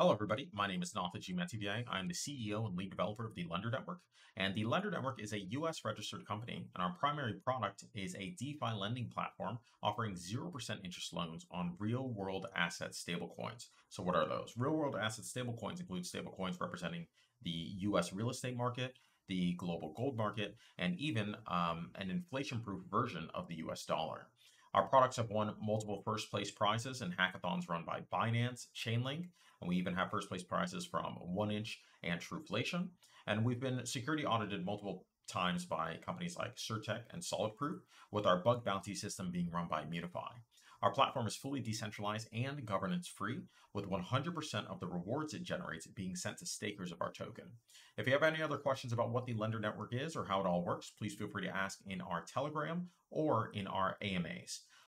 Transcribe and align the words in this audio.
Hello, 0.00 0.14
everybody. 0.14 0.48
My 0.54 0.66
name 0.66 0.82
is 0.82 0.94
Nathaji 0.94 1.34
Metivier. 1.34 1.84
I'm 1.86 2.08
the 2.08 2.14
CEO 2.14 2.66
and 2.66 2.74
lead 2.74 2.88
developer 2.88 3.26
of 3.26 3.34
the 3.34 3.44
Lendr 3.44 3.70
Network. 3.70 3.98
And 4.34 4.54
the 4.54 4.64
Lendr 4.64 4.90
Network 4.90 5.22
is 5.22 5.34
a 5.34 5.40
US 5.40 5.84
registered 5.84 6.26
company, 6.26 6.70
and 6.74 6.82
our 6.82 6.96
primary 6.98 7.34
product 7.34 7.84
is 7.94 8.14
a 8.14 8.34
DeFi 8.38 8.72
lending 8.74 9.10
platform 9.10 9.58
offering 9.82 10.14
0% 10.14 10.78
interest 10.82 11.12
loans 11.12 11.44
on 11.50 11.76
real 11.78 12.08
world 12.14 12.46
asset 12.56 12.92
stablecoins. 12.92 13.66
So, 13.90 14.02
what 14.02 14.16
are 14.16 14.26
those? 14.26 14.54
Real 14.56 14.72
world 14.72 14.96
asset 14.98 15.26
stablecoins 15.26 15.80
include 15.80 16.04
stablecoins 16.04 16.58
representing 16.62 17.06
the 17.42 17.74
US 17.80 18.10
real 18.10 18.30
estate 18.30 18.56
market, 18.56 18.94
the 19.28 19.52
global 19.58 19.92
gold 19.94 20.16
market, 20.16 20.56
and 20.78 20.96
even 20.98 21.36
um, 21.46 21.90
an 21.96 22.08
inflation 22.08 22.60
proof 22.60 22.80
version 22.90 23.28
of 23.34 23.48
the 23.48 23.56
US 23.56 23.84
dollar. 23.84 24.28
Our 24.72 24.86
products 24.86 25.16
have 25.16 25.30
won 25.30 25.54
multiple 25.60 26.00
first 26.04 26.30
place 26.30 26.50
prizes 26.50 27.02
in 27.02 27.12
hackathons 27.12 27.68
run 27.68 27.84
by 27.84 28.02
Binance, 28.12 28.66
Chainlink, 28.74 29.28
and 29.60 29.68
we 29.68 29.76
even 29.76 29.94
have 29.94 30.10
first 30.10 30.28
place 30.28 30.44
prizes 30.44 30.86
from 30.86 31.18
1inch 31.36 31.76
and 32.04 32.20
Truflation. 32.20 32.88
And 33.26 33.44
we've 33.44 33.60
been 33.60 33.84
security 33.84 34.24
audited 34.24 34.64
multiple 34.64 35.06
times 35.28 35.64
by 35.64 35.98
companies 36.04 36.36
like 36.36 36.56
CertiK 36.56 37.02
and 37.10 37.20
SolidProof, 37.20 37.80
with 38.12 38.26
our 38.26 38.38
bug 38.38 38.64
bounty 38.64 38.94
system 38.94 39.30
being 39.30 39.50
run 39.50 39.68
by 39.68 39.82
Immunefi. 39.82 40.30
Our 40.82 40.92
platform 40.92 41.26
is 41.26 41.36
fully 41.36 41.60
decentralized 41.60 42.28
and 42.32 42.64
governance 42.64 43.06
free, 43.06 43.40
with 43.74 43.88
100% 43.88 44.66
of 44.66 44.80
the 44.80 44.86
rewards 44.86 45.34
it 45.34 45.42
generates 45.42 45.86
being 45.86 46.16
sent 46.16 46.38
to 46.38 46.46
stakers 46.46 46.90
of 46.90 47.02
our 47.02 47.12
token. 47.12 47.44
If 47.98 48.06
you 48.06 48.12
have 48.14 48.22
any 48.22 48.42
other 48.42 48.56
questions 48.56 48.92
about 48.92 49.10
what 49.10 49.26
the 49.26 49.34
Lendr 49.34 49.60
Network 49.60 49.92
is 49.92 50.16
or 50.16 50.24
how 50.24 50.40
it 50.40 50.46
all 50.46 50.64
works, 50.64 50.90
please 50.90 51.14
feel 51.14 51.28
free 51.28 51.44
to 51.44 51.54
ask 51.54 51.80
in 51.86 52.00
our 52.00 52.24
Telegram 52.24 52.88
or 53.10 53.50
in 53.52 53.66
our 53.66 53.96
AMAs. 54.00 54.62